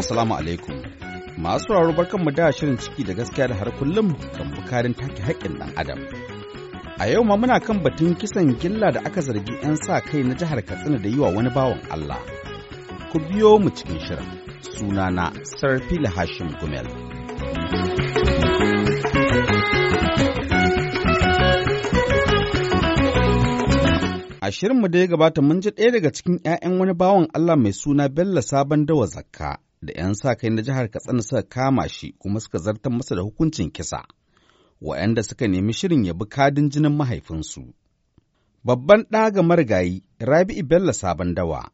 [0.00, 0.74] Jama'a salamu alaikum.
[1.38, 5.22] Masu sauraro barkan mu da shirin ciki da gaskiya da har kullum kan bukarin take
[5.22, 5.98] haƙƙin ɗan adam.
[6.98, 10.34] A yau ma muna kan batun kisan gilla da aka zargi 'yan sa kai na
[10.34, 12.16] jihar Katsina da yi wa wani bawan Allah.
[13.12, 14.28] Ku biyo mu cikin shirin.
[14.62, 16.86] Sunana Sarfila Hashim Gumel.
[24.42, 27.72] A shirinmu da ya gabata mun ji ɗaya daga cikin 'ya'yan wani bawan Allah mai
[27.72, 32.12] suna Bello Sabon Dawa Zakka da 'yan sa kai na jihar Katsina suka kama shi
[32.18, 34.04] kuma suka zartar masa da hukuncin kisa,
[34.80, 37.62] wa'yanda suka nemi shirin ya bi kadin jinin mahaifinsu.
[38.64, 41.70] Babban ɗa ga marigayi Rabi'u Bello Sabon Dawa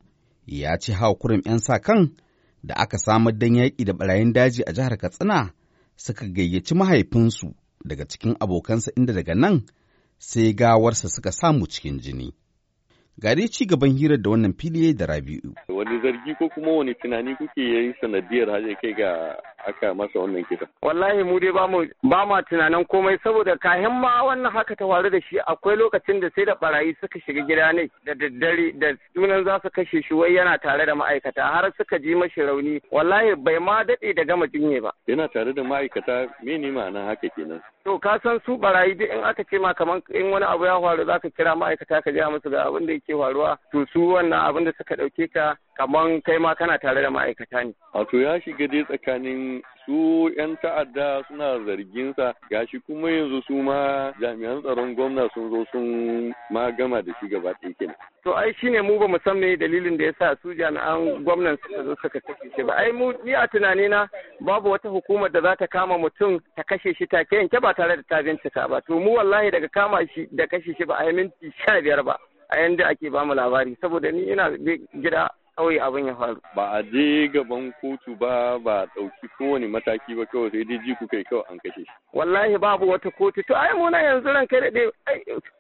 [0.47, 2.15] ya ce hakurin 'yan sa kan
[2.63, 5.53] da aka samar don yaƙi da ɓarayin daji a jihar Katsina
[5.97, 7.55] suka gayyaci mahaifinsu
[7.85, 9.67] daga cikin abokansa inda daga nan
[10.19, 12.33] sai gawarsa suka samu cikin jini.
[13.19, 15.49] Gare ci gaban hirar da wannan fili da Rabi'u.
[15.69, 19.37] Wani zargi ko kuma wani tunani kuke yi sanadiyar har kai ga
[19.67, 20.69] aka masa wannan kisa?
[20.83, 25.21] Wallahi mu dai ba ma tunanin komai saboda kayan ma wannan haka ta faru da
[25.31, 29.45] shi akwai lokacin da sai da barayi suka shiga gida ne da daddare da sunan
[29.45, 33.33] za su kashe shi wai yana tare da ma'aikata har suka ji mashi rauni wallahi
[33.35, 34.93] bai ma daɗe da gama jinye ba.
[35.09, 37.63] Yana tare da ma'aikata mene ma'ana haka kenan?
[37.87, 40.75] To ka san su barayi duk in aka ce ma kaman in wani abu ya
[40.81, 43.55] faru za ka kira ma'aikata ka gaya musu ga abin da yake faruwa.
[43.71, 47.65] To su wannan abin da suka ɗauke ka kaman kai ma kana tare da ma'aikata
[47.65, 47.73] ne.
[47.95, 54.11] Wato ya shiga dai tsakanin su 'yan ta'adda suna zarginsa gashi kuma yanzu su ma
[54.21, 57.97] jami'an tsaron gwamna sun zo sun ma gama da shi gaba ɗaya kenan.
[58.25, 61.85] To ai shine mu ba mu san me dalilin da yasa su jami'an gwamnan suka
[61.85, 62.75] zo suka kashe shi ba.
[62.77, 64.09] Ai mu ni a tunanina
[64.41, 67.97] babu wata hukumar da za ta kama mutum ta kashe shi take yanke ba tare
[67.97, 68.81] da ta bincika ba.
[68.89, 72.03] To mu wallahi daga kama shi da kashe shi ba a yi minti sha biyar
[72.03, 72.17] ba.
[72.51, 74.51] A yanda ake ba mu labari saboda ni ina
[75.03, 76.41] gida kawai abin ya faru.
[76.55, 80.79] Ba a je gaban kotu ba ba a ɗauki kowane mataki ba kawai sai dai
[80.85, 81.91] ji ku kai kawai an kashe shi.
[82.13, 84.91] Wallahi babu wata kotu to ai muna yanzu ran kai daɗe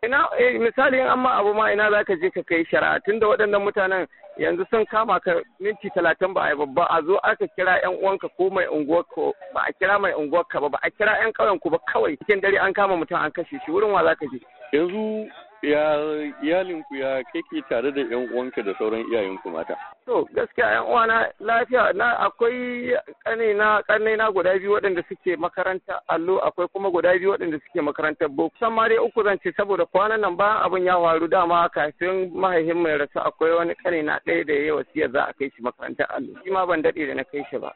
[0.05, 0.29] ina
[0.61, 4.07] misali in amma abu ma ina zaka je ka kai shari'a tunda waɗannan mutanen
[4.39, 7.97] yanzu sun kama ka minti talatin ba a yi babba a zo aka kira yan
[7.97, 11.59] uwanka ko mai unguwarka ba a kira mai unguwarka ba ba a kira yan ƙauyen
[11.61, 14.41] ku ba kawai cikin dare an kama mutum an kashe shi wurin wa zaka je.
[14.77, 15.29] Yanzu
[15.63, 15.97] ya
[16.43, 19.77] iyalinku ya kake tare da yan uwanka da sauran iyayenku mata?
[20.07, 22.93] To gaskiya yan uwana lafiya na akwai
[23.25, 27.59] kane na kanne na guda biyu waɗanda suke makaranta allo akwai kuma guda biyu waɗanda
[27.67, 28.55] suke makarantar boko.
[28.61, 32.31] San ma dai uku zan ce saboda kwanan nan bayan abin ya faru dama kafin
[32.35, 35.63] mahaifin mai rasu akwai wani kane na ɗaya da ya wasiya za a kai shi
[35.63, 36.33] makarantar allo.
[36.45, 37.73] Shi ma ban daɗe da na kai shi ba.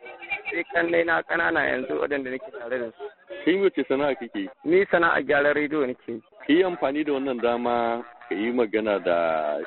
[0.51, 3.10] Sai kanne na ƙanana yanzu waɗanda nake tare da su.
[3.45, 6.21] Kai wace sana'a kake ni sana'a gyaran rediyo nake.
[6.47, 9.17] Ka yi amfani da wannan dama ka yi magana da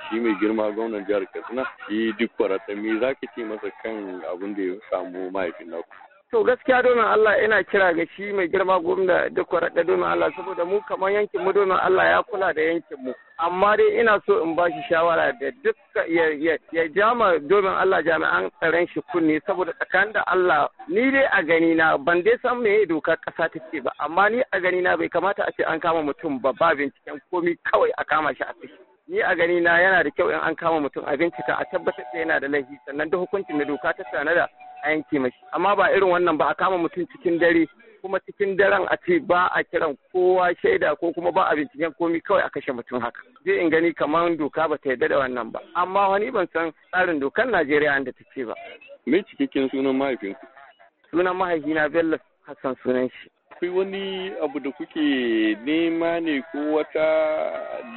[0.09, 4.21] shi mai girma gwamnan jihar katsina shi duk kwarata me za ka ce masa kan
[4.31, 5.93] abin da ya samu mahaifin naku.
[6.33, 10.31] To gaskiya domin Allah ina kira ga shi mai girma gwamna duk kwarata domin Allah
[10.35, 13.13] saboda mu kamar yankin mu domin Allah ya kula da yankin mu.
[13.37, 15.77] Amma dai ina so in ba shi shawara da duk
[16.09, 21.43] ya jama domin Allah jami'an tsaron shi kunne saboda tsakanin da Allah ni dai a
[21.45, 24.81] gani na ban dai san me dokar kasa ta ce ba amma ni a gani
[24.81, 28.33] na bai kamata a ce an kama mutum ba ba binciken komi kawai a kama
[28.33, 28.73] shi a kashi
[29.07, 32.05] ni a gani na yana da kyau in an kama mutum a bincika a tabbatar
[32.13, 34.49] da yana da laifi sannan da hukuncin da doka ta tanada
[34.83, 35.39] a yanke mashi.
[35.53, 37.67] Amma ba irin wannan ba a kama mutum cikin dare
[38.01, 41.93] kuma cikin daren a ce ba a kiran kowa shaida ko kuma ba a binciken
[41.97, 43.21] komi kawai a kashe mutum haka.
[43.45, 45.59] Zai in gani kamar doka ba ta yarda da wannan ba.
[45.75, 48.53] Amma wani ban san tsarin dokar najeriya da ta ce ba.
[49.05, 50.45] Me cikakken sunan mahaifinku?
[51.11, 52.17] Sunan mahaifina bello
[52.47, 53.29] hassan sunan shi.
[53.63, 57.07] Akwai wani abu da kuke nema ne ko wata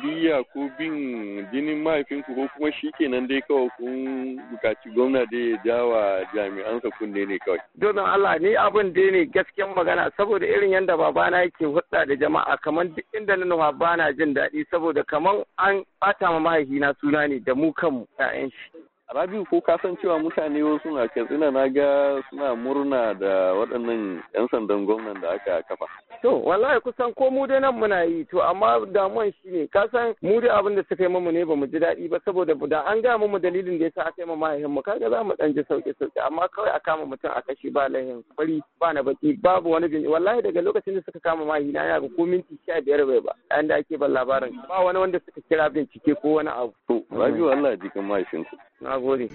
[0.02, 5.38] diya ko bin jinin mahaifinku ko kuma shi kenan dai kawai kun buƙaci gwamna da
[5.38, 7.58] ya jawa jami'ansa kunne ne kawai.
[7.78, 12.14] Domin Allah ni abin da ne gaskiyan magana saboda irin yadda babana yake hudda da
[12.14, 16.94] jama'a kamar duk inda na nufa bana jin daɗi saboda kamar an ɓata ma mahaifina
[17.00, 18.85] suna ne da mu kanmu 'ya'yan shi.
[19.14, 24.18] Rabiu ko ka san cewa mutane wasu na katsina na ga suna murna da waɗannan
[24.34, 25.86] 'yan sandan gwamnan da aka kafa.
[26.22, 29.86] To wallahi kusan ko mu dai nan muna yi to amma damuwan shi ne ka
[29.94, 32.54] san mu dai abin da suka yi mamu ne ba mu ji daɗi ba saboda
[32.68, 35.34] da an ga mu dalilin da yasa aka yi ma mahaifin mu kaga za mu
[35.38, 38.92] dan ji sauke sauke amma kawai a kama mutum a kashe ba lahin fari ba
[38.92, 42.26] na baki babu wani bin wallahi daga lokacin da suka kama mahaifina ya ga ko
[42.26, 45.70] minti sha biyar bai ba yayin da ake ban labarin ba wani wanda suka kira
[45.70, 46.74] bincike ko wani abu.
[46.90, 48.56] To Rabiu Allah ya jikan mahaifinku.
[48.80, 49.28] Na gode.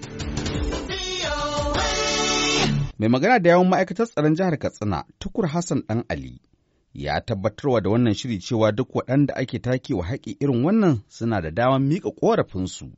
[2.98, 6.40] Mai magana da yawon ma'aikatar tsaron jihar Katsina, Tukur Hassan ɗan Ali,
[6.94, 11.40] ya tabbatarwa da wannan shiri cewa duk waɗanda ake take wa haƙi irin wannan suna
[11.40, 12.92] da damar miƙa ƙorafinsu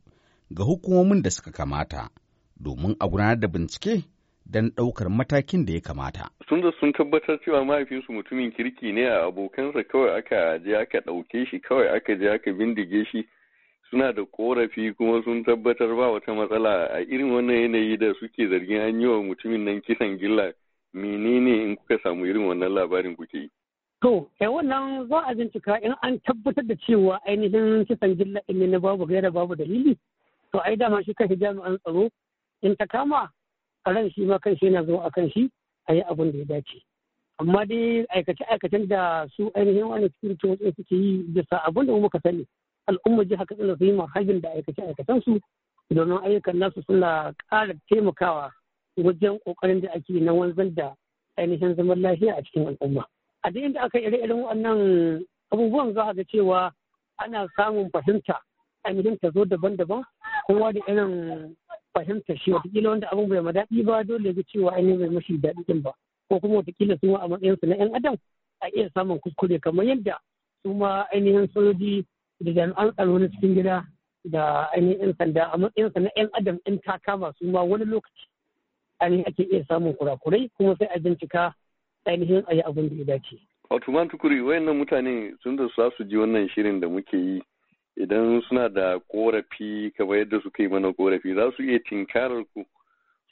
[0.51, 2.09] ga hukumomin da suka kamata,
[2.61, 4.03] domin a gudanar da bincike
[4.45, 6.29] don ɗaukar matakin da ya kamata.
[6.49, 10.99] Sun da sun tabbatar cewa mahaifinsu mutumin kirki ne a abokansa kawai aka je aka
[11.01, 13.25] ɗauke shi kawai aka je aka bindige shi
[13.95, 18.43] suna da korafi kuma sun tabbatar ba wata matsala a irin wannan yanayi da suke
[18.49, 20.51] zargin an yi wa mutumin nan kisan gilla
[20.93, 23.49] menene in kuka samu irin wannan labarin kuke yi.
[24.01, 28.57] To, eh wannan za a bincika in an tabbatar da cewa ainihin kisan gilla ɗin
[28.59, 29.95] ne na babu gaira babu dalili,
[30.51, 32.09] to ai dama shi kan jami'an tsaro
[32.63, 33.31] in ta kama
[33.85, 35.47] a ran shi ma kan shi yana zo a kan shi
[35.87, 36.83] a yi abin da ya dace.
[37.39, 42.19] Amma dai aikace-aikacen da su ainihin wani security wasu suke yi bisa abin da muka
[42.19, 42.43] sani.
[42.87, 45.39] Al'ummar jihar Katsina su yi mahajin da aikace-aikacen su
[45.91, 48.51] domin ayyukan nasu suna ƙara taimakawa
[48.97, 50.95] wajen ƙoƙarin da ake na wanzar da
[51.37, 53.05] ainihin zaman lafiya a cikin al'umma.
[53.45, 54.79] a duk inda aka ire irin wannan
[55.53, 56.71] abubuwan za a ga cewa
[57.17, 58.39] ana samun fahimta
[58.83, 60.03] ainihin ta zo daban-daban
[60.47, 61.55] kowa da irin
[61.93, 65.65] fahimta shi wataƙila wanda abin bai daɗi ba dole ga cewa ainihin bai mashi daɗi
[65.67, 65.91] din ba
[66.29, 68.15] ko kuma wataƙila su a matsayinsu na 'yan adam
[68.61, 70.17] a iya samun kuskure kamar yadda
[70.63, 72.05] su ma ainihin sojoji
[72.39, 73.85] da jami'an tsaro na cikin gida
[74.25, 77.85] da ainihin 'yan sanda a matsayinsu na 'yan adam in ta kama su ma wani
[77.85, 78.27] lokaci
[78.99, 81.53] ainihin ake iya samun kurakurai kuma sai a bincika
[82.05, 83.37] ainihin a yi abin da ya dace.
[83.69, 85.67] Otuman tukuri wayannan mutane sun da
[85.97, 87.41] su ji wannan shirin da muke yi
[87.97, 92.65] idan suna da korafi kamar yadda suka yi mana korafi za su iya tinkarar ku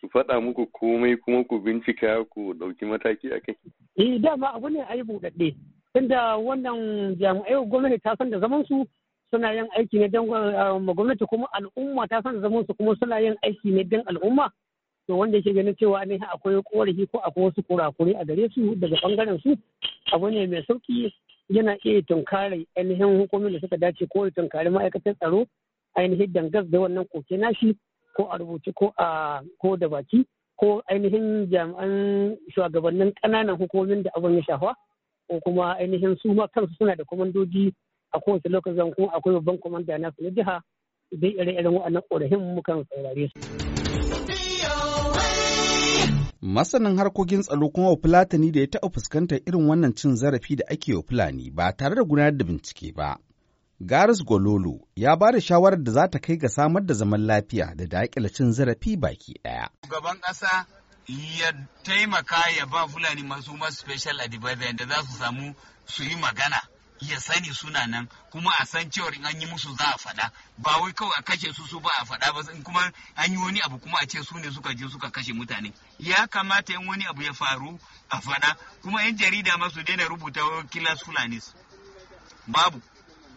[0.01, 3.55] su faɗa muku komai kuma ku bincika ku ɗauki mataki a kai.
[3.97, 5.55] Eh dama abu ne a yi buɗaɗɗe.
[5.93, 8.85] Tunda wannan jami'ai gwamnati ta san da zaman su
[9.31, 13.19] suna yin aiki ne don gwamnati kuma al'umma ta san da zaman su kuma suna
[13.19, 14.49] yin aiki ne don al'umma.
[15.07, 18.75] to wanda yake ganin cewa ne akwai korafi ko akwai wasu kurakure a gare su
[18.75, 19.51] daga ɓangaren su
[20.13, 21.11] abu ne mai sauƙi
[21.49, 25.45] yana iya tunkare ainihin hukumomin da suka dace ko ya tunkari ma'aikatar tsaro
[25.97, 27.75] ainihin dangas da wannan koke nashi
[28.15, 30.23] ko a rubuce ko a ko da baki
[30.55, 34.73] ko ainihin jami'an shugabannin ƙananan hukumomin da abin ya shafa
[35.27, 37.73] ko kuma ainihin su ma kansu suna da kwamandoji
[38.11, 40.61] a kowace lokacin kuma akwai babban kwamanda nasu na jiha
[41.11, 43.39] dai ire-iren waɗannan ƙorafin mukan saurare su.
[46.41, 50.93] Masanin harkokin tsaro kuma Fulatani da ya taɓa fuskantar irin wannan cin zarafi da ake
[50.95, 53.17] wa Fulani ba tare da gudanar da bincike ba.
[53.79, 57.75] Garis Gololo ya ba da shawarar da za ta kai ga samar da zaman lafiya
[57.75, 59.69] da daƙila cin zarafi baki ɗaya.
[59.85, 60.65] Shugaban ƙasa
[61.07, 61.53] ya
[61.83, 65.55] taimaka ya ba Fulani masu masu special advisor yadda za su samu
[65.85, 66.61] su yi magana.
[67.09, 70.31] ya sani suna nan kuma a san cewar in an yi musu za a faɗa.
[70.57, 73.37] Ba wai kawai a kashe su su ba a faɗa ba in kuma an yi
[73.37, 75.73] wani abu kuma a ce su ne suka je suka kashe mutane.
[75.99, 77.79] Ya kamata in wani abu ya faru
[78.09, 81.53] a faɗa kuma yan jarida ma su daina rubuta kilas fulanis.
[82.47, 82.81] Babu.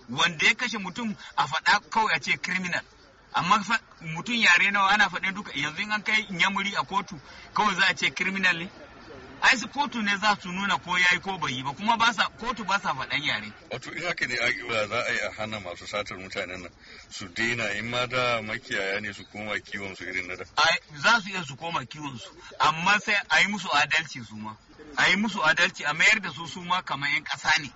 [0.09, 2.83] Wanda ya kashe mutum a faɗa kawai a ce criminal.
[3.37, 3.63] Amma
[4.01, 7.21] mutum yare nawa ana faɗin duka yanzu in an kai nyamuri a kotu
[7.55, 8.71] kawai za a ce criminal ne
[9.43, 12.13] ai su kotu ne za su nuna ko yayi ko bai yi ba kuma ba
[12.15, 13.53] sa kotu ba sa faɗan yare.
[13.71, 16.71] Wato in haka ne a za a yi a hana masu satar mutanen nan
[17.11, 20.45] su daina in ma da makiyaya ne su koma kiwon su irin na da.
[20.97, 24.57] Za su iya su koma kiwon su amma sai a yi musu adalci su ma.
[24.97, 27.71] A yi musu adalci a mayar da su su ma kamar 'yan ƙasa ne.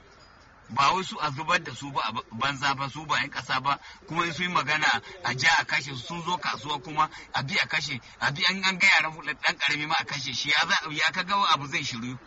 [0.75, 3.61] Ba wai su a zubar da su ba a banza ba su ba 'yan ƙasa
[3.63, 4.87] ba kuma in su yi magana
[5.25, 8.43] a ja a kashe su sun zo kasuwa kuma a bi a kashe a bi
[8.49, 11.83] an ga yaran ɗan ƙarami ma a kashe shi ya ya ka ga abu zai
[11.85, 12.19] shiru.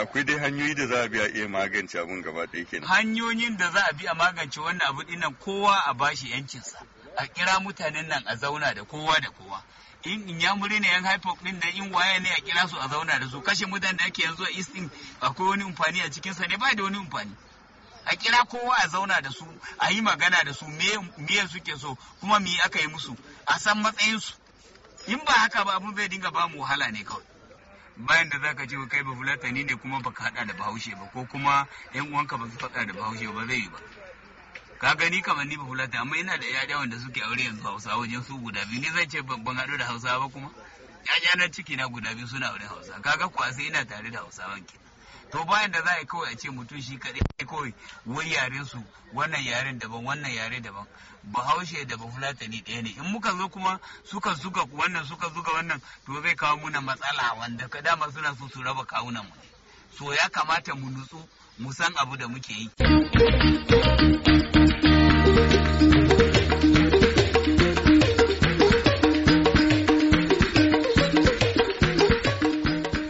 [0.00, 2.88] akwai dai hanyoyi da za a bi a iya magance abun gaba ɗaya kenan.
[2.88, 6.78] hanyoyin da za a bi a magance wannan abu ɗin kowa a bashi yancinsa
[7.16, 9.62] a kira mutanen nan a zauna da kowa da kowa
[10.06, 13.18] in inyamuri ne yan hypop din da in waye ne a kira su a zauna
[13.18, 13.40] da su.
[13.40, 16.56] Kashe mutane da ake yanzu a east din akwai wani amfani a cikin sa ne?
[16.56, 17.34] Ba da wani amfani.
[18.06, 19.46] A kira kowa a zauna da su
[19.78, 23.82] a yi magana da su me suke so kuma me aka yi musu a san
[23.82, 24.34] matsayin su
[25.06, 27.24] in ba haka ba abun zai dinga ba mu wahala ne kawai.
[27.96, 31.24] Bayan da zaka ce kai ba fulatani ne kuma baka hada da bahaushe ba ko
[31.24, 33.78] kuma yan uwanka ba su faɗa da bahaushe ba zai yi ba.
[34.84, 37.96] Ka gani kamar ni ba fulata amma ina da yaya wanda suke aure yanzu hausa
[37.96, 38.80] wajen su guda biyu.
[38.80, 40.50] Ni zan ce ban haɗu da hausa ba kuma.
[41.08, 43.00] yaya na ciki na guda biyu suna aure hausa.
[43.00, 44.76] Kaga kuwa sai ina tare da hausawan ke
[45.32, 47.72] to bayan da za a yi kawai a ce mutum shi kaɗai kawai
[48.04, 48.76] wai yaren su
[49.14, 50.86] wannan yaren daban wannan yare daban.
[51.32, 52.90] Bahaushe da bafulatani ɗaya ne.
[52.90, 57.32] In muka zo kuma suka zuga wannan suka zuga wannan to zai kawo muna matsala
[57.40, 59.32] wanda ka dama suna so su raba kawunan mu
[59.96, 61.16] so ya kamata mu nutsu
[61.58, 62.68] mu san abu da muke yi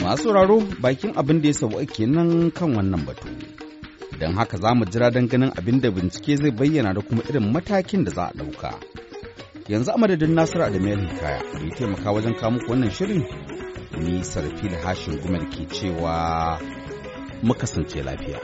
[0.04, 3.28] Masu sauraro bakin abin da ya sabu kenan kan wannan batu.
[4.20, 7.52] Don haka za mu jira don ganin abin da bincike zai bayyana da kuma irin
[7.52, 8.70] matakin da za a ɗauka.
[9.68, 13.24] yanzu a madadin nasiru adamu hikaya da ya taimaka wajen kawo muku wannan shirin
[13.98, 16.60] ni sarfil hashin gumar ke cewa
[17.46, 18.38] mu kasance lafiya.